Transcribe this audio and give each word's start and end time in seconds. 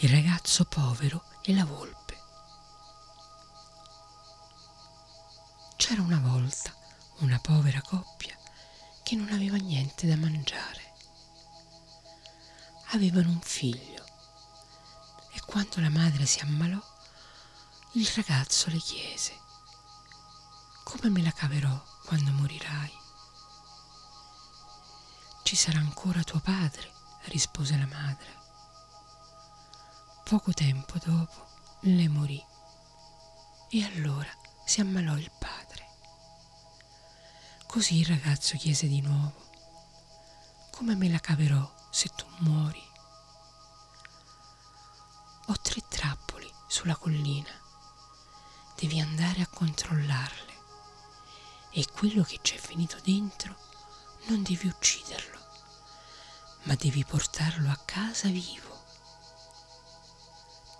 il 0.00 0.10
ragazzo 0.10 0.64
povero 0.64 1.24
e 1.42 1.52
la 1.52 1.64
volpe. 1.64 2.16
C'era 5.76 6.02
una 6.02 6.20
volta 6.20 6.72
una 7.18 7.40
povera 7.40 7.80
coppia 7.80 8.36
che 9.02 9.16
non 9.16 9.28
aveva 9.32 9.56
niente 9.56 10.06
da 10.06 10.16
mangiare. 10.16 10.94
Avevano 12.90 13.30
un 13.30 13.40
figlio 13.40 14.04
e 15.32 15.40
quando 15.44 15.80
la 15.80 15.90
madre 15.90 16.26
si 16.26 16.38
ammalò, 16.40 16.80
il 17.94 18.06
ragazzo 18.14 18.70
le 18.70 18.78
chiese, 18.78 19.36
come 20.84 21.10
me 21.10 21.22
la 21.22 21.32
caverò 21.32 21.82
quando 22.04 22.30
morirai? 22.30 22.92
Ci 25.42 25.56
sarà 25.56 25.78
ancora 25.80 26.22
tuo 26.22 26.38
padre, 26.38 26.92
rispose 27.24 27.76
la 27.76 27.86
madre. 27.86 28.46
Poco 30.28 30.52
tempo 30.52 30.98
dopo 31.02 31.48
le 31.84 32.06
morì 32.06 32.44
e 33.70 33.82
allora 33.82 34.28
si 34.66 34.82
ammalò 34.82 35.16
il 35.16 35.30
padre. 35.38 35.86
Così 37.66 38.00
il 38.00 38.04
ragazzo 38.04 38.58
chiese 38.58 38.88
di 38.88 39.00
nuovo, 39.00 39.48
come 40.70 40.96
me 40.96 41.08
la 41.08 41.18
caverò 41.18 41.66
se 41.90 42.10
tu 42.14 42.26
muori? 42.40 42.82
Ho 45.46 45.54
tre 45.62 45.82
trappoli 45.88 46.52
sulla 46.68 46.96
collina, 46.96 47.48
devi 48.76 49.00
andare 49.00 49.40
a 49.40 49.48
controllarle 49.48 50.52
e 51.70 51.86
quello 51.90 52.22
che 52.22 52.40
c'è 52.42 52.58
finito 52.58 52.98
dentro 53.02 53.56
non 54.26 54.42
devi 54.42 54.66
ucciderlo, 54.66 55.38
ma 56.64 56.74
devi 56.74 57.02
portarlo 57.06 57.70
a 57.70 57.80
casa 57.82 58.28
vivo 58.28 58.77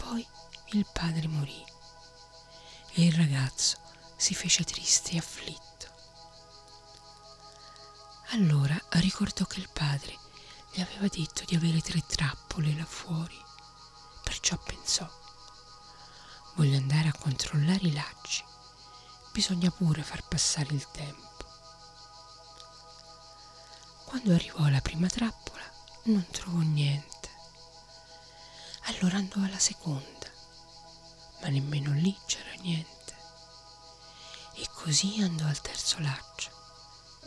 poi 0.08 0.26
il 0.72 0.86
padre 0.90 1.28
morì 1.28 1.62
e 2.92 3.04
il 3.04 3.12
ragazzo 3.12 3.76
si 4.16 4.34
fece 4.34 4.64
triste 4.64 5.10
e 5.10 5.18
afflitto. 5.18 5.86
Allora 8.30 8.74
ricordò 8.92 9.44
che 9.44 9.60
il 9.60 9.68
padre 9.70 10.16
gli 10.72 10.80
aveva 10.80 11.08
detto 11.08 11.44
di 11.44 11.56
avere 11.56 11.82
tre 11.82 12.02
trappole 12.06 12.74
là 12.74 12.86
fuori, 12.86 13.38
perciò 14.22 14.56
pensò, 14.56 15.06
voglio 16.54 16.78
andare 16.78 17.08
a 17.08 17.18
controllare 17.18 17.86
i 17.86 17.92
lacci, 17.92 18.42
bisogna 19.32 19.70
pure 19.70 20.02
far 20.02 20.26
passare 20.26 20.72
il 20.72 20.90
tempo. 20.90 21.26
Quando 24.06 24.32
arrivò 24.32 24.64
alla 24.64 24.80
prima 24.80 25.08
trappola 25.08 25.70
non 26.04 26.26
trovò 26.30 26.60
niente 26.60 27.17
allora 28.88 29.18
andò 29.18 29.42
alla 29.42 29.58
seconda, 29.58 30.26
ma 31.42 31.48
nemmeno 31.48 31.92
lì 31.92 32.16
c'era 32.26 32.52
niente. 32.62 32.96
E 34.54 34.66
così 34.74 35.20
andò 35.20 35.44
al 35.46 35.60
terzo 35.60 35.98
laccio 36.00 36.50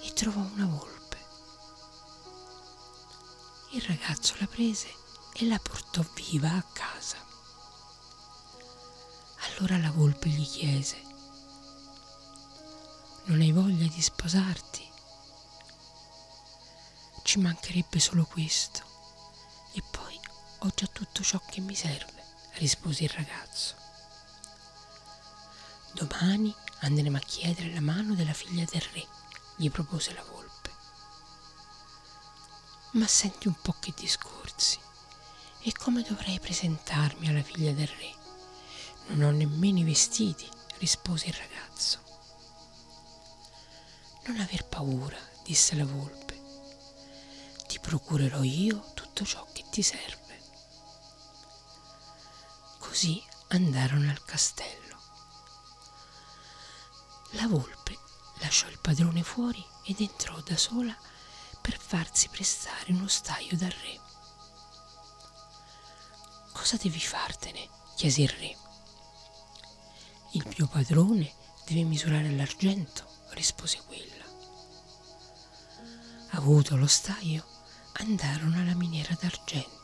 e 0.02 0.12
trovò 0.14 0.42
una 0.42 0.66
volpe. 0.66 1.18
Il 3.72 3.82
ragazzo 3.84 4.36
la 4.40 4.48
prese 4.48 4.94
e 5.34 5.46
la 5.48 5.60
portò 5.60 6.04
viva 6.16 6.52
a 6.52 6.64
casa. 6.64 7.18
Allora 9.42 9.78
la 9.78 9.92
volpe 9.92 10.30
gli 10.30 10.46
chiese, 10.46 11.00
non 13.26 13.40
hai 13.40 13.52
voglia 13.52 13.88
di 13.88 14.02
sposarti? 14.02 14.90
Ci 17.24 17.38
mancherebbe 17.38 18.00
solo 18.00 18.26
questo 18.26 18.91
ho 20.64 20.72
già 20.76 20.86
tutto 20.86 21.24
ciò 21.24 21.42
che 21.50 21.60
mi 21.60 21.74
serve, 21.74 22.24
rispose 22.54 23.04
il 23.04 23.10
ragazzo. 23.10 23.74
Domani 25.94 26.54
andremo 26.82 27.18
a 27.18 27.22
chiedere 27.22 27.74
la 27.74 27.82
mano 27.82 28.14
della 28.14 28.34
figlia 28.34 28.64
del 28.70 28.82
re, 28.94 29.08
gli 29.56 29.72
propose 29.72 30.14
la 30.14 30.24
volpe. 30.24 30.70
Ma 32.92 33.08
senti 33.08 33.48
un 33.48 33.56
po' 33.60 33.76
che 33.80 33.92
discorsi. 33.96 34.80
E 35.64 35.72
come 35.74 36.04
dovrei 36.04 36.40
presentarmi 36.40 37.28
alla 37.28 37.42
figlia 37.42 37.72
del 37.72 37.88
re? 37.88 38.16
Non 39.08 39.24
ho 39.24 39.32
nemmeno 39.32 39.80
i 39.80 39.84
vestiti, 39.84 40.48
rispose 40.78 41.28
il 41.28 41.34
ragazzo. 41.34 42.00
Non 44.28 44.40
aver 44.40 44.66
paura, 44.66 45.18
disse 45.44 45.76
la 45.76 45.86
volpe. 45.86 46.40
Ti 47.68 47.80
procurerò 47.80 48.44
io 48.44 48.92
tutto 48.94 49.26
ciò 49.26 49.48
che 49.52 49.66
ti 49.72 49.82
serve. 49.82 50.21
Così 52.92 53.24
andarono 53.48 54.10
al 54.10 54.22
castello. 54.26 54.98
La 57.32 57.48
volpe 57.48 57.98
lasciò 58.40 58.68
il 58.68 58.80
padrone 58.80 59.24
fuori 59.24 59.66
ed 59.86 60.02
entrò 60.02 60.38
da 60.42 60.58
sola 60.58 60.94
per 61.62 61.80
farsi 61.80 62.28
prestare 62.28 62.92
uno 62.92 63.08
staio 63.08 63.56
dal 63.56 63.70
re. 63.70 64.00
Cosa 66.52 66.76
devi 66.76 67.00
fartene? 67.00 67.70
chiese 67.96 68.24
il 68.24 68.30
re. 68.30 68.58
Il 70.34 70.54
mio 70.58 70.68
padrone 70.68 71.34
deve 71.66 71.84
misurare 71.84 72.30
l'argento, 72.32 73.08
rispose 73.30 73.82
quella. 73.86 74.26
Avuto 76.32 76.76
lo 76.76 76.88
staio, 76.88 77.46
andarono 77.94 78.60
alla 78.60 78.76
miniera 78.76 79.16
d'argento 79.18 79.81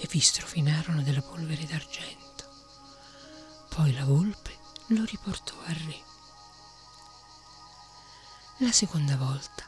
e 0.00 0.06
vi 0.06 0.20
strofinarono 0.20 1.02
della 1.02 1.22
polvere 1.22 1.66
d'argento. 1.66 2.26
Poi 3.68 3.92
la 3.92 4.04
volpe 4.04 4.56
lo 4.88 5.04
riportò 5.04 5.54
al 5.66 5.74
re. 5.74 6.02
La 8.58 8.72
seconda 8.72 9.16
volta 9.16 9.64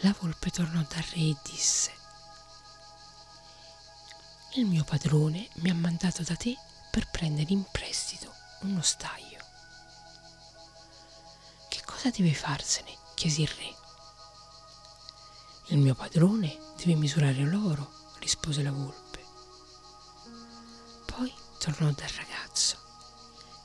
la 0.00 0.14
volpe 0.20 0.50
tornò 0.50 0.80
dal 0.88 1.02
re 1.02 1.20
e 1.20 1.36
disse 1.44 1.92
Il 4.54 4.66
mio 4.66 4.84
padrone 4.84 5.48
mi 5.56 5.70
ha 5.70 5.74
mandato 5.74 6.22
da 6.22 6.34
te 6.36 6.56
per 6.90 7.08
prendere 7.10 7.52
in 7.52 7.64
prestito 7.70 8.32
uno 8.62 8.82
staio. 8.82 9.38
Che 11.68 11.82
cosa 11.84 12.10
deve 12.10 12.34
farsene? 12.34 12.96
chiese 13.14 13.42
il 13.42 13.48
re. 13.48 13.76
Il 15.68 15.78
mio 15.78 15.94
padrone 15.94 16.56
deve 16.76 16.94
misurare 16.94 17.42
l'oro, 17.42 17.90
rispose 18.20 18.62
la 18.62 18.72
volpe 18.72 19.07
tornò 21.58 21.90
dal 21.90 22.08
ragazzo 22.08 22.76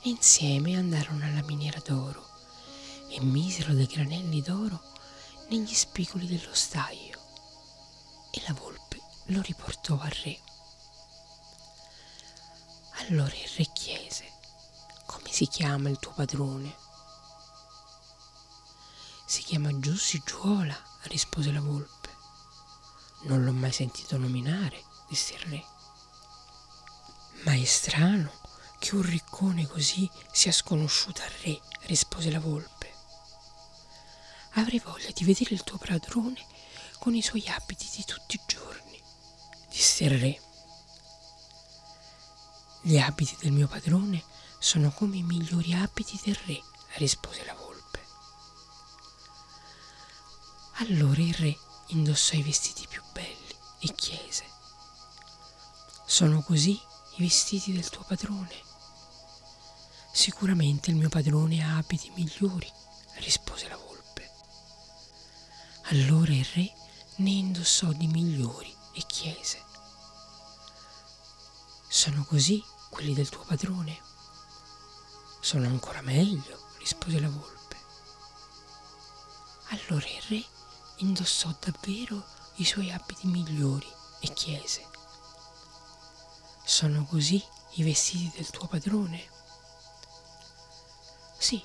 e 0.01 0.09
insieme 0.09 0.75
andarono 0.75 1.25
alla 1.25 1.43
miniera 1.43 1.79
d'oro 1.79 2.25
e 3.09 3.21
misero 3.21 3.73
dei 3.73 3.85
granelli 3.85 4.41
d'oro 4.41 4.81
negli 5.49 5.73
spigoli 5.73 6.25
dello 6.27 6.53
staio 6.53 7.19
e 8.31 8.41
la 8.47 8.53
volpe 8.53 8.99
lo 9.27 9.41
riportò 9.41 9.99
al 9.99 10.09
re. 10.23 10.39
Allora 12.95 13.33
il 13.33 13.49
re 13.57 13.65
chiese, 13.73 14.25
come 15.05 15.31
si 15.31 15.47
chiama 15.47 15.89
il 15.89 15.99
tuo 15.99 16.11
padrone? 16.13 16.75
Si 19.25 19.43
chiama 19.43 19.77
Giussi 19.79 20.21
Giuola, 20.25 20.77
rispose 21.03 21.51
la 21.51 21.61
volpe. 21.61 22.09
Non 23.23 23.43
l'ho 23.43 23.51
mai 23.51 23.71
sentito 23.71 24.17
nominare, 24.17 24.83
disse 25.07 25.33
il 25.33 25.39
re. 25.41 25.72
Ma 27.43 27.53
è 27.53 27.63
strano 27.65 28.31
che 28.79 28.95
un 28.95 29.01
riccone 29.01 29.67
così 29.67 30.09
sia 30.31 30.51
sconosciuto 30.51 31.21
al 31.21 31.29
re, 31.43 31.59
rispose 31.81 32.31
la 32.31 32.39
volpe. 32.39 32.91
Avrei 34.53 34.79
voglia 34.79 35.09
di 35.11 35.23
vedere 35.25 35.53
il 35.53 35.63
tuo 35.63 35.77
padrone 35.77 36.45
con 36.99 37.15
i 37.15 37.21
suoi 37.21 37.45
abiti 37.47 37.89
di 37.95 38.05
tutti 38.05 38.35
i 38.35 38.41
giorni, 38.45 39.01
disse 39.69 40.05
il 40.05 40.19
re. 40.19 40.41
Gli 42.81 42.97
abiti 42.97 43.35
del 43.41 43.51
mio 43.51 43.67
padrone 43.67 44.23
sono 44.59 44.91
come 44.91 45.17
i 45.17 45.23
migliori 45.23 45.73
abiti 45.73 46.19
del 46.23 46.37
re, 46.45 46.61
rispose 46.95 47.43
la 47.45 47.55
volpe. 47.55 47.99
Allora 50.75 51.21
il 51.21 51.33
re 51.33 51.57
indossò 51.87 52.35
i 52.35 52.43
vestiti 52.43 52.87
più 52.87 53.01
belli 53.11 53.55
e 53.79 53.93
chiese, 53.95 54.45
sono 56.05 56.41
così 56.41 56.79
i 57.15 57.21
vestiti 57.21 57.73
del 57.73 57.89
tuo 57.89 58.03
padrone. 58.03 58.61
Sicuramente 60.11 60.89
il 60.89 60.95
mio 60.95 61.09
padrone 61.09 61.63
ha 61.63 61.77
abiti 61.77 62.11
migliori, 62.15 62.71
rispose 63.17 63.67
la 63.67 63.77
volpe. 63.77 64.31
Allora 65.89 66.31
il 66.33 66.45
re 66.55 66.73
ne 67.17 67.29
indossò 67.29 67.91
di 67.91 68.07
migliori 68.07 68.75
e 68.93 69.03
chiese. 69.05 69.61
Sono 71.87 72.23
così 72.23 72.63
quelli 72.89 73.13
del 73.13 73.29
tuo 73.29 73.43
padrone? 73.43 74.01
Sono 75.39 75.67
ancora 75.67 76.01
meglio, 76.01 76.69
rispose 76.79 77.19
la 77.19 77.29
volpe. 77.29 77.77
Allora 79.69 80.07
il 80.07 80.21
re 80.29 80.43
indossò 80.97 81.53
davvero 81.59 82.25
i 82.55 82.65
suoi 82.65 82.91
abiti 82.91 83.27
migliori 83.27 83.87
e 84.19 84.33
chiese 84.33 84.91
Sono 86.65 87.05
così 87.05 87.43
i 87.73 87.83
vestiti 87.83 88.31
del 88.37 88.49
tuo 88.49 88.67
padrone? 88.67 89.29
Sì, 91.37 91.61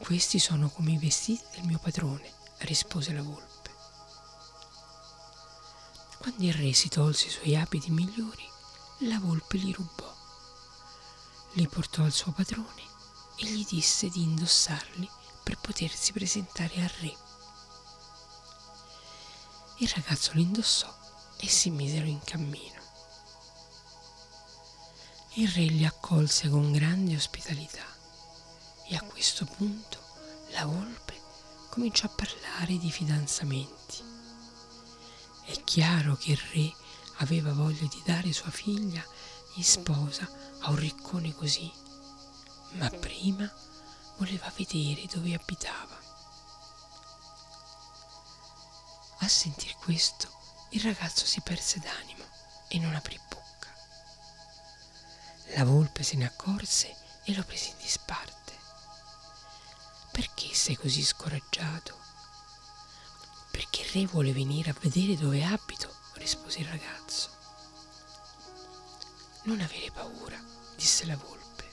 questi 0.00 0.40
sono 0.40 0.68
come 0.68 0.92
i 0.92 0.98
vestiti 0.98 1.44
del 1.54 1.64
mio 1.64 1.78
padrone, 1.78 2.28
rispose 2.58 3.12
la 3.12 3.22
volpe. 3.22 3.70
Quando 6.18 6.44
il 6.44 6.52
re 6.52 6.72
si 6.72 6.88
tolse 6.88 7.26
i 7.26 7.30
suoi 7.30 7.56
abiti 7.56 7.90
migliori, 7.90 8.44
la 9.08 9.18
volpe 9.20 9.58
li 9.58 9.72
rubò. 9.72 10.12
Li 11.52 11.68
portò 11.68 12.02
al 12.02 12.12
suo 12.12 12.32
padrone 12.32 12.82
e 13.36 13.46
gli 13.46 13.64
disse 13.64 14.08
di 14.08 14.22
indossarli 14.22 15.08
per 15.42 15.58
potersi 15.58 16.12
presentare 16.12 16.82
al 16.82 16.92
re. 17.00 17.16
Il 19.78 19.88
ragazzo 19.88 20.32
li 20.34 20.42
indossò 20.42 20.92
e 21.36 21.48
si 21.48 21.70
misero 21.70 22.06
in 22.06 22.20
cammino. 22.22 22.81
Il 25.36 25.48
re 25.48 25.62
li 25.62 25.86
accolse 25.86 26.50
con 26.50 26.72
grande 26.72 27.16
ospitalità 27.16 27.86
e 28.86 28.96
a 28.96 29.00
questo 29.00 29.46
punto 29.46 29.98
la 30.50 30.66
volpe 30.66 31.18
cominciò 31.70 32.04
a 32.04 32.10
parlare 32.10 32.76
di 32.76 32.90
fidanzamenti. 32.90 34.02
È 35.46 35.64
chiaro 35.64 36.16
che 36.16 36.32
il 36.32 36.40
re 36.52 36.74
aveva 37.20 37.54
voglia 37.54 37.86
di 37.86 38.02
dare 38.04 38.30
sua 38.30 38.50
figlia 38.50 39.02
in 39.54 39.64
sposa 39.64 40.28
a 40.60 40.68
un 40.68 40.76
riccone 40.76 41.34
così, 41.34 41.72
ma 42.72 42.90
prima 42.90 43.50
voleva 44.18 44.52
vedere 44.54 45.06
dove 45.06 45.32
abitava. 45.32 45.98
A 49.20 49.28
sentir 49.28 49.76
questo, 49.76 50.28
il 50.72 50.82
ragazzo 50.82 51.24
si 51.24 51.40
perse 51.40 51.78
d'animo 51.78 52.24
e 52.68 52.78
non 52.78 52.94
aprì 52.94 53.16
bocca. 53.16 53.31
La 55.54 55.64
volpe 55.64 56.02
se 56.02 56.16
ne 56.16 56.24
accorse 56.24 56.96
e 57.24 57.34
lo 57.34 57.42
prese 57.42 57.68
in 57.68 57.76
disparte. 57.78 58.52
Perché 60.10 60.54
sei 60.54 60.76
così 60.76 61.04
scoraggiato? 61.04 61.98
Perché 63.50 63.82
il 63.82 63.90
re 63.90 64.06
vuole 64.06 64.32
venire 64.32 64.70
a 64.70 64.76
vedere 64.80 65.14
dove 65.14 65.44
abito, 65.44 65.94
rispose 66.14 66.60
il 66.60 66.66
ragazzo. 66.66 67.28
Non 69.42 69.60
avere 69.60 69.90
paura, 69.90 70.42
disse 70.74 71.04
la 71.04 71.16
volpe. 71.16 71.70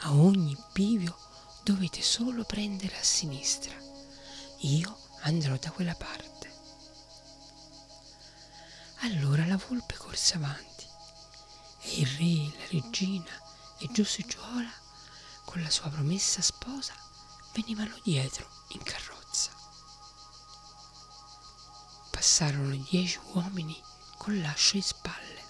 A 0.00 0.12
ogni 0.12 0.56
bivio 0.72 1.16
dovete 1.62 2.02
solo 2.02 2.42
prendere 2.42 2.98
a 2.98 3.04
sinistra. 3.04 3.74
Io 4.62 4.98
andrò 5.22 5.56
da 5.56 5.70
quella 5.70 5.94
parte. 5.94 6.52
Allora 9.02 9.46
la 9.46 9.60
volpe 9.68 9.96
corse 9.96 10.34
avanti 10.34 10.73
il 11.96 12.06
re, 12.06 12.58
la 12.58 12.66
regina 12.70 13.30
e 13.78 13.88
Giusuggiuola 13.92 14.72
con 15.44 15.62
la 15.62 15.70
sua 15.70 15.88
promessa 15.90 16.42
sposa 16.42 16.92
venivano 17.52 17.96
dietro 18.02 18.48
in 18.68 18.82
carrozza. 18.82 19.52
Passarono 22.10 22.74
dieci 22.90 23.20
uomini 23.32 23.80
con 24.18 24.40
l'ascio 24.40 24.76
in 24.76 24.82
spalle. 24.82 25.42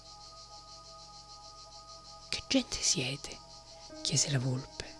Che 2.29 2.43
gente 2.47 2.77
siete? 2.79 3.39
chiese 4.03 4.29
la 4.29 4.39
volpe. 4.39 4.93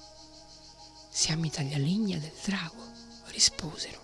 Siamo 1.11 1.45
i 1.45 1.51
taglialegna 1.51 2.17
del 2.17 2.33
drago, 2.43 2.91
risposero. 3.25 4.01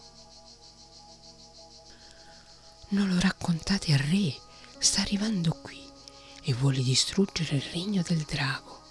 Non 2.89 3.07
lo 3.07 3.19
raccontate 3.19 3.93
al 3.93 3.99
re, 3.99 4.39
sta 4.77 5.01
arrivando 5.01 5.53
qui 5.53 5.80
e 6.43 6.53
vuole 6.53 6.81
distruggere 6.81 7.55
il 7.55 7.61
regno 7.71 8.01
del 8.01 8.23
drago. 8.23 8.81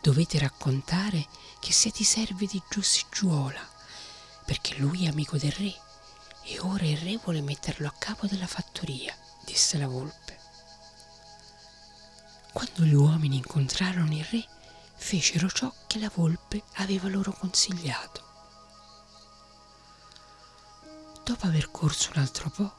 Dovete 0.00 0.38
raccontare 0.38 1.26
che 1.60 1.72
siete 1.72 2.02
i 2.02 2.04
servi 2.04 2.46
di 2.46 2.62
Giussigiuola, 2.68 3.66
perché 4.46 4.76
lui 4.76 5.04
è 5.04 5.08
amico 5.08 5.36
del 5.36 5.52
re 5.52 5.74
e 6.44 6.60
ora 6.60 6.84
il 6.84 6.96
re 6.96 7.18
vuole 7.22 7.42
metterlo 7.42 7.86
a 7.86 7.94
capo 7.98 8.26
della 8.26 8.46
fattoria, 8.46 9.14
disse 9.44 9.76
la 9.76 9.86
volpe. 9.86 10.38
Quando 12.52 12.84
gli 12.84 12.94
uomini 12.94 13.36
incontrarono 13.36 14.14
il 14.14 14.24
re, 14.24 14.46
fecero 14.96 15.50
ciò 15.50 15.72
che 15.86 15.98
la 15.98 16.10
volpe 16.14 16.62
aveva 16.76 17.08
loro 17.08 17.32
consigliato. 17.32 18.26
Dopo 21.22 21.46
aver 21.46 21.70
corso 21.70 22.10
un 22.14 22.22
altro 22.22 22.48
po', 22.48 22.74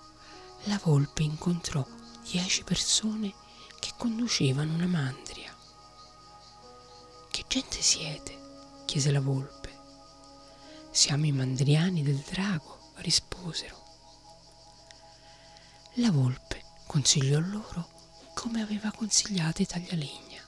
la 0.63 0.79
volpe 0.83 1.21
incontrò 1.21 1.85
dieci 2.23 2.63
persone 2.63 3.33
conducevano 3.99 4.75
una 4.75 4.87
mandria. 4.87 5.53
Che 7.29 7.43
gente 7.49 7.81
siete? 7.81 8.83
chiese 8.85 9.11
la 9.11 9.19
volpe. 9.19 9.77
Siamo 10.89 11.25
i 11.25 11.33
mandriani 11.33 12.01
del 12.01 12.15
drago, 12.19 12.93
risposero. 12.99 13.75
La 15.95 16.11
volpe 16.11 16.63
consigliò 16.87 17.39
loro 17.39 17.89
come 18.35 18.61
aveva 18.61 18.89
consigliato 18.89 19.63
i 19.63 19.67
taglialegna. 19.67 20.47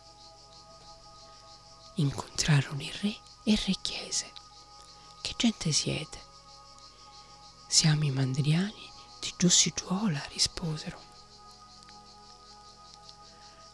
Incontrarono 1.95 2.81
il 2.81 2.93
re 3.01 3.13
e 3.43 3.51
il 3.51 3.61
re 3.65 3.75
chiese, 3.81 4.31
che 5.21 5.33
gente 5.35 5.73
siete? 5.73 6.19
Siamo 7.67 8.05
i 8.05 8.11
mandriani 8.11 8.89
di 9.19 9.33
Giussigiuola, 9.35 10.23
risposero. 10.31 11.09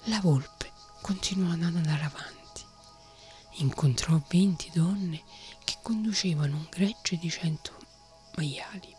La 0.09 0.21
volpe 0.21 0.71
continuò 1.01 1.51
ad 1.51 1.63
andare 1.63 2.04
avanti. 2.04 2.63
Incontrò 3.56 4.18
venti 4.30 4.71
donne 4.74 5.21
che 5.65 5.80
conducevano 5.81 6.56
un 6.56 6.68
gregge 6.69 7.18
di 7.18 7.30
cento 7.30 7.75
maiali. 8.38 8.95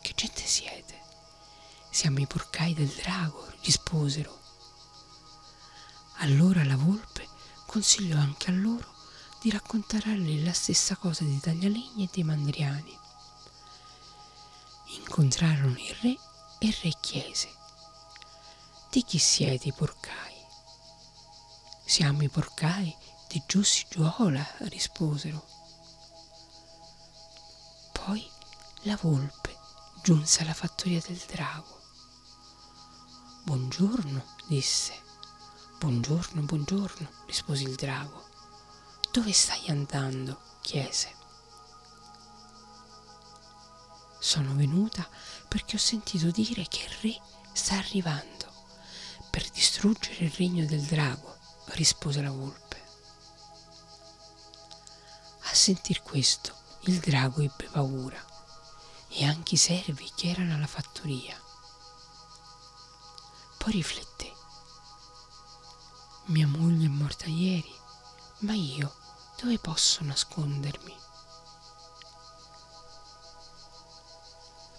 Che 0.00 0.12
gente 0.14 0.40
siete? 0.40 0.98
Siamo 1.90 2.20
i 2.20 2.26
porcai 2.26 2.72
del 2.72 2.88
drago, 2.88 3.46
risposero. 3.60 4.40
Allora 6.20 6.64
la 6.64 6.76
volpe 6.76 7.28
consigliò 7.66 8.16
anche 8.16 8.48
a 8.48 8.54
loro 8.54 8.90
di 9.42 9.50
raccontare 9.50 10.12
a 10.12 10.16
lei 10.16 10.42
la 10.42 10.54
stessa 10.54 10.96
cosa 10.96 11.24
dei 11.24 11.40
taglialegni 11.40 12.04
e 12.04 12.08
dei 12.10 12.24
mandriani. 12.24 12.98
Incontrarono 14.96 15.76
il 15.76 15.94
re 16.00 16.18
e 16.58 16.66
il 16.68 16.76
re 16.82 16.92
chiese 17.02 17.62
di 18.94 19.02
chi 19.02 19.18
siete 19.18 19.66
i 19.66 19.72
porcai? 19.72 20.36
Siamo 21.84 22.22
i 22.22 22.28
porcai 22.28 22.96
di 23.26 23.42
Giussi 23.44 23.86
Giuola, 23.90 24.46
risposero. 24.68 25.44
Poi 27.90 28.24
la 28.82 28.96
volpe 29.02 29.58
giunse 30.00 30.42
alla 30.42 30.54
fattoria 30.54 31.00
del 31.04 31.20
drago. 31.26 31.80
Buongiorno, 33.42 34.24
disse. 34.46 35.02
Buongiorno, 35.80 36.42
buongiorno, 36.42 37.10
rispose 37.26 37.64
il 37.64 37.74
drago. 37.74 38.28
Dove 39.10 39.32
stai 39.32 39.70
andando? 39.70 40.40
chiese. 40.60 41.12
Sono 44.20 44.54
venuta 44.54 45.04
perché 45.48 45.74
ho 45.74 45.80
sentito 45.80 46.30
dire 46.30 46.68
che 46.68 46.84
il 46.84 46.96
re 47.00 47.20
sta 47.52 47.74
arrivando 47.74 48.33
per 49.34 49.50
distruggere 49.50 50.26
il 50.26 50.30
regno 50.30 50.64
del 50.64 50.80
drago, 50.82 51.36
rispose 51.72 52.22
la 52.22 52.30
volpe. 52.30 52.80
A 55.40 55.52
sentir 55.52 56.02
questo, 56.02 56.54
il 56.82 57.00
drago 57.00 57.40
ebbe 57.40 57.68
paura 57.68 58.24
e 59.08 59.24
anche 59.24 59.54
i 59.54 59.58
servi 59.58 60.08
che 60.14 60.30
erano 60.30 60.54
alla 60.54 60.68
fattoria. 60.68 61.36
Poi 63.58 63.72
rifletté. 63.72 64.32
Mia 66.26 66.46
moglie 66.46 66.86
è 66.86 66.88
morta 66.88 67.26
ieri, 67.26 67.74
ma 68.42 68.52
io 68.52 68.94
dove 69.40 69.58
posso 69.58 70.04
nascondermi? 70.04 70.96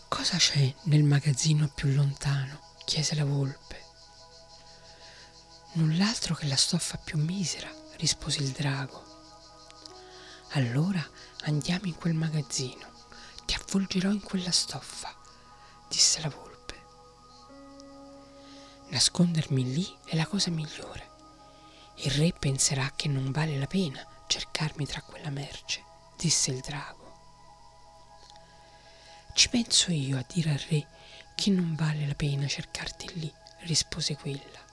Cosa 0.08 0.38
c'è 0.38 0.74
nel 0.84 1.04
magazzino 1.04 1.68
più 1.68 1.94
lontano? 1.94 2.78
chiese 2.86 3.16
la 3.16 3.26
volpe. 3.26 3.85
Null'altro 5.77 6.36
che 6.36 6.48
la 6.48 6.55
stoffa 6.55 6.96
più 6.96 7.17
misera, 7.17 7.70
rispose 7.98 8.41
il 8.41 8.51
drago. 8.51 9.03
Allora 10.51 11.05
andiamo 11.44 11.88
in 11.88 11.96
quel 11.96 12.13
magazzino, 12.13 12.88
ti 13.46 13.55
avvolgerò 13.55 14.10
in 14.10 14.22
quella 14.22 14.51
stoffa, 14.51 15.13
disse 15.89 16.22
la 16.22 16.29
volpe. 16.29 16.82
Nascondermi 18.88 19.74
lì 19.74 19.98
è 20.05 20.15
la 20.15 20.25
cosa 20.25 20.50
migliore. 20.50 21.12
Il 21.96 22.12
re 22.12 22.32
penserà 22.32 22.94
che 22.96 23.10
non 23.10 23.32
vale 23.32 23.58
la 23.58 23.67
pena 23.67 24.01
cercarmi 24.27 24.86
tra 24.86 25.01
quella 25.01 25.29
merce, 25.29 25.84
disse 26.17 26.51
il 26.51 26.62
drago. 26.62 27.03
Ci 29.34 29.50
penso 29.50 29.91
io 29.91 30.17
a 30.17 30.25
dire 30.25 30.51
al 30.51 30.63
re 30.70 30.88
che 31.36 31.50
non 31.50 31.75
vale 31.75 32.08
la 32.08 32.15
pena 32.15 32.48
cercarti 32.48 33.20
lì, 33.20 33.34
rispose 33.63 34.15
quella. 34.15 34.65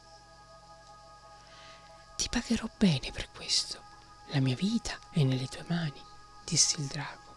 Ti 2.22 2.28
pagherò 2.28 2.70
bene 2.78 3.10
per 3.10 3.32
questo. 3.32 3.82
La 4.28 4.38
mia 4.38 4.54
vita 4.54 4.96
è 5.10 5.24
nelle 5.24 5.48
tue 5.48 5.64
mani, 5.66 6.00
disse 6.44 6.80
il 6.80 6.86
drago. 6.86 7.34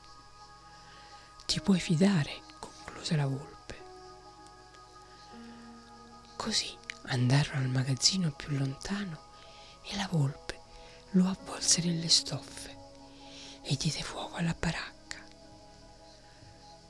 Ti 1.48 1.60
puoi 1.60 1.80
fidare, 1.80 2.44
concluse 2.60 3.16
la 3.16 3.26
volpe. 3.26 3.84
Così 6.36 6.78
andarono 7.06 7.62
al 7.62 7.70
magazzino 7.70 8.30
più 8.30 8.56
lontano 8.56 9.32
e 9.86 9.96
la 9.96 10.08
volpe 10.12 10.62
lo 11.14 11.30
avvolse 11.30 11.82
nelle 11.82 12.08
stoffe 12.08 12.78
e 13.64 13.76
diede 13.78 14.04
fuoco 14.04 14.36
alla 14.36 14.56
baracca. 14.56 15.18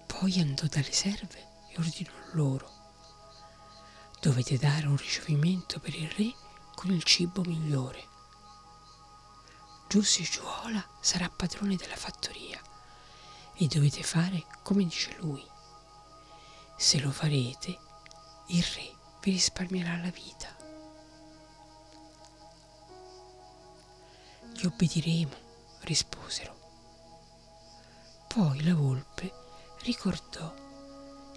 Poi 0.06 0.42
andò 0.42 0.66
dalle 0.68 0.92
serve 0.92 1.48
e 1.70 1.78
ordinò 1.78 2.12
loro 2.34 2.74
dovete 4.20 4.58
dare 4.58 4.86
un 4.86 4.98
ricevimento 4.98 5.80
per 5.80 5.96
il 5.96 6.10
re 6.10 6.45
con 6.75 6.91
il 6.91 7.03
cibo 7.03 7.41
migliore. 7.44 8.08
Giussi 9.88 10.24
Giuola 10.24 10.86
sarà 11.00 11.29
padrone 11.29 11.75
della 11.75 11.96
fattoria 11.96 12.62
e 13.53 13.67
dovete 13.67 14.03
fare 14.03 14.46
come 14.62 14.84
dice 14.84 15.15
lui. 15.20 15.44
Se 16.77 17.00
lo 17.00 17.12
farete, 17.12 17.79
il 18.48 18.63
re 18.63 18.96
vi 19.22 19.32
risparmierà 19.32 19.98
la 19.98 20.10
vita. 20.10 20.53
Gli 24.53 24.65
obbediremo, 24.65 25.36
risposero. 25.82 26.53
Poi 28.27 28.63
la 28.63 28.75
volpe 28.75 29.32
ricordò 29.82 30.53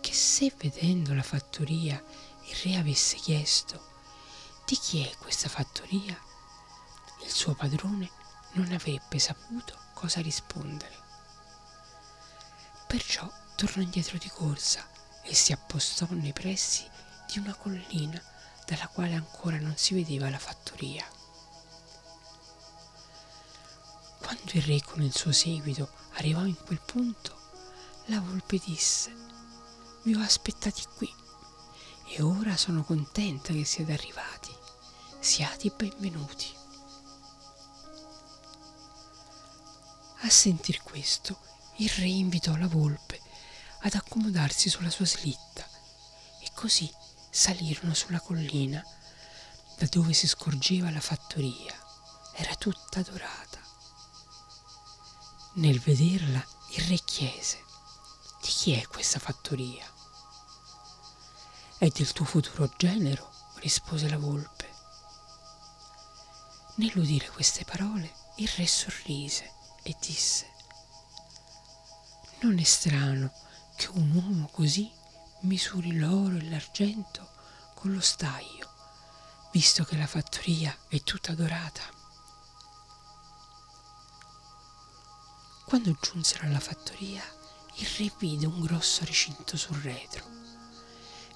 che 0.01 0.13
se 0.13 0.53
vedendo 0.57 1.15
la 1.15 1.23
fattoria 1.23 2.03
il 2.45 2.57
re 2.65 2.77
avesse 2.77 3.17
chiesto 3.17 3.97
di 4.69 4.77
chi 4.77 5.03
è 5.03 5.17
questa 5.17 5.49
fattoria, 5.49 6.15
il 7.25 7.31
suo 7.31 7.55
padrone 7.55 8.11
non 8.53 8.71
avrebbe 8.71 9.19
saputo 9.19 9.75
cosa 9.95 10.21
rispondere. 10.21 10.95
Perciò 12.87 13.27
tornò 13.57 13.81
indietro 13.81 14.19
di 14.19 14.29
corsa 14.29 14.87
e 15.23 15.33
si 15.33 15.53
appostò 15.53 16.07
nei 16.11 16.35
pressi 16.35 16.87
di 17.33 17.39
una 17.39 17.55
collina 17.55 18.23
dalla 18.67 18.89
quale 18.89 19.15
ancora 19.15 19.59
non 19.59 19.75
si 19.75 19.95
vedeva 19.95 20.29
la 20.29 20.39
fattoria. 20.39 21.07
Quando 24.19 24.53
il 24.53 24.63
re 24.65 24.83
con 24.83 25.01
il 25.01 25.17
suo 25.17 25.33
seguito 25.33 25.91
arrivò 26.17 26.45
in 26.45 26.63
quel 26.63 26.83
punto, 26.83 27.41
la 28.07 28.21
volpe 28.21 28.59
disse, 28.59 29.15
vi 30.03 30.15
ho 30.15 30.21
aspettati 30.21 30.85
qui 30.95 31.11
e 32.11 32.21
ora 32.21 32.55
sono 32.59 32.83
contenta 32.83 33.55
che 33.55 33.65
siete 33.65 33.95
arrivati. 33.95 34.28
Siate 35.29 35.69
benvenuti. 35.69 36.57
A 40.21 40.31
sentir 40.31 40.83
questo, 40.83 41.39
il 41.77 41.91
re 41.91 42.07
invitò 42.07 42.57
la 42.57 42.67
volpe 42.67 43.21
ad 43.83 43.93
accomodarsi 43.93 44.71
sulla 44.71 44.89
sua 44.89 45.05
slitta 45.05 45.69
e 46.41 46.49
così 46.55 46.91
salirono 47.29 47.93
sulla 47.93 48.21
collina 48.21 48.83
da 49.77 49.87
dove 49.91 50.15
si 50.15 50.27
scorgeva 50.27 50.91
la 50.91 50.99
fattoria. 50.99 51.75
Era 52.33 52.55
tutta 52.55 53.03
dorata. 53.03 53.61
Nel 55.57 55.79
vederla, 55.79 56.43
il 56.71 56.85
re 56.85 56.99
chiese: 57.05 57.63
Di 58.41 58.49
chi 58.49 58.73
è 58.73 58.87
questa 58.87 59.19
fattoria? 59.19 59.87
È 61.77 61.87
del 61.87 62.13
tuo 62.13 62.25
futuro 62.25 62.73
genero, 62.79 63.31
rispose 63.57 64.09
la 64.09 64.17
volpe. 64.17 64.58
Nell'udire 66.79 67.29
queste 67.29 67.65
parole, 67.65 68.13
il 68.37 68.49
re 68.57 68.67
sorrise 68.67 69.53
e 69.83 69.97
disse, 70.01 70.49
non 72.41 72.59
è 72.59 72.63
strano 72.63 73.33
che 73.77 73.89
un 73.89 74.11
uomo 74.15 74.49
così 74.49 74.91
misuri 75.41 75.97
l'oro 75.97 76.37
e 76.37 76.49
l'argento 76.49 77.31
con 77.75 77.93
lo 77.93 78.01
staio, 78.01 78.69
visto 79.53 79.85
che 79.85 79.97
la 79.97 80.07
fattoria 80.07 80.77
è 80.89 81.01
tutta 81.03 81.35
dorata. 81.35 81.83
Quando 85.65 85.99
giunsero 86.01 86.47
alla 86.47 86.61
fattoria, 86.61 87.23
il 87.75 87.87
re 87.99 88.13
vide 88.19 88.47
un 88.47 88.61
grosso 88.61 89.05
recinto 89.05 89.57
sul 89.57 89.77
retro 89.79 90.25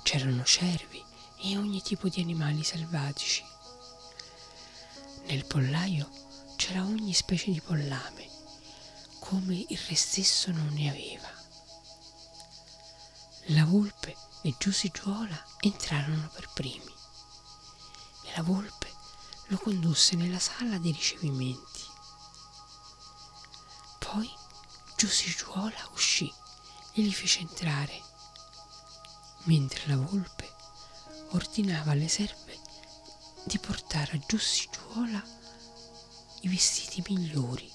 C'erano 0.03 0.45
cervi 0.45 1.03
e 1.39 1.57
ogni 1.57 1.81
tipo 1.81 2.09
di 2.09 2.21
animali 2.21 2.63
selvatici. 2.65 3.52
Nel 5.27 5.45
pollaio 5.47 6.11
c'era 6.57 6.83
ogni 6.83 7.13
specie 7.15 7.51
di 7.51 7.61
pollame, 7.61 8.29
come 9.21 9.65
il 9.69 9.79
re 9.89 9.95
stesso 9.95 10.51
non 10.51 10.69
ne 10.75 10.91
aveva. 10.91 11.31
La 13.47 13.65
volpe 13.65 14.17
e 14.43 14.55
Giussi 14.59 14.91
Giuola 14.91 15.41
entrarono 15.61 16.29
per 16.33 16.51
primi 16.53 16.93
e 18.25 18.33
la 18.37 18.43
volpe 18.43 18.91
lo 19.47 19.59
condusse 19.59 20.17
nella 20.17 20.39
sala 20.39 20.79
dei 20.79 20.93
ricevimenti. 20.93 21.81
Poi 23.99 24.31
Giussi 24.97 25.31
Giuola 25.35 25.89
uscì 25.93 26.33
e 26.93 27.03
li 27.03 27.13
fece 27.13 27.41
entrare 27.41 28.01
mentre 29.45 29.87
la 29.87 29.97
volpe 29.97 30.51
ordinava 31.31 31.93
alle 31.93 32.09
serve 32.09 32.52
di 33.45 33.59
portare 33.59 34.17
a 34.17 34.21
Giussigiuola 34.27 35.23
i 36.41 36.49
vestiti 36.49 37.03
migliori, 37.13 37.71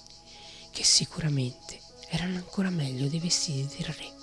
che 0.71 0.83
sicuramente 0.83 1.81
erano 2.09 2.37
ancora 2.37 2.69
meglio 2.69 3.07
dei 3.07 3.19
vestiti 3.19 3.75
del 3.75 3.93
re. 3.93 4.15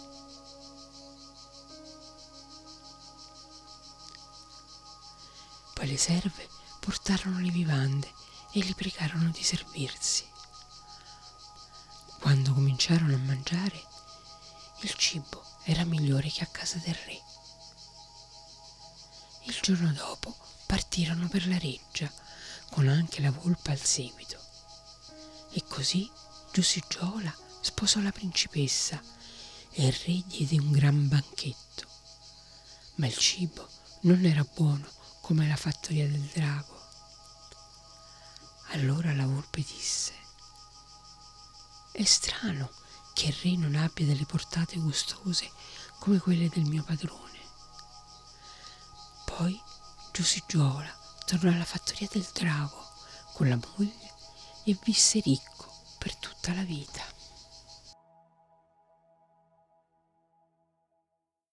Poi 5.74 5.86
le 5.88 5.96
serve 5.96 6.48
portarono 6.80 7.40
le 7.40 7.50
vivande 7.50 8.12
e 8.52 8.60
li 8.60 8.74
pregarono 8.74 9.30
di 9.30 9.42
servirsi. 9.42 10.24
Quando 12.20 12.52
cominciarono 12.54 13.14
a 13.14 13.18
mangiare, 13.18 13.82
il 14.80 14.94
cibo 14.94 15.42
era 15.64 15.84
migliore 15.84 16.28
che 16.28 16.42
a 16.42 16.46
casa 16.46 16.78
del 16.78 16.94
re. 16.94 17.33
Il 19.46 19.58
giorno 19.60 19.92
dopo 19.92 20.36
partirono 20.66 21.28
per 21.28 21.46
la 21.46 21.58
reggia, 21.58 22.10
con 22.70 22.88
anche 22.88 23.20
la 23.20 23.30
volpe 23.30 23.70
al 23.70 23.80
seguito. 23.80 24.38
E 25.50 25.62
così 25.68 26.10
Giussigiola 26.52 27.34
sposò 27.60 28.00
la 28.00 28.12
principessa 28.12 29.02
e 29.70 29.86
il 29.86 29.92
re 29.92 30.22
diede 30.26 30.58
un 30.58 30.70
gran 30.70 31.08
banchetto. 31.08 31.86
Ma 32.96 33.06
il 33.06 33.16
cibo 33.16 33.68
non 34.02 34.24
era 34.24 34.44
buono 34.54 34.88
come 35.20 35.48
la 35.48 35.56
fattoria 35.56 36.06
del 36.08 36.30
drago. 36.32 36.80
Allora 38.68 39.12
la 39.14 39.26
volpe 39.26 39.62
disse, 39.62 40.12
è 41.92 42.04
strano 42.04 42.70
che 43.14 43.26
il 43.26 43.36
re 43.42 43.56
non 43.56 43.74
abbia 43.74 44.06
delle 44.06 44.26
portate 44.26 44.76
gustose 44.78 45.50
come 45.98 46.18
quelle 46.18 46.48
del 46.48 46.64
mio 46.64 46.82
padrone. 46.82 47.22
Poi 49.24 49.60
Giusigiuola 50.12 50.92
tornò 51.26 51.50
alla 51.50 51.64
fattoria 51.64 52.08
del 52.10 52.26
drago 52.32 52.84
con 53.32 53.48
la 53.48 53.58
moglie 53.76 54.12
e 54.64 54.76
visse 54.84 55.20
ricco 55.20 55.72
per 55.98 56.14
tutta 56.16 56.52
la 56.54 56.62
vita. 56.62 57.02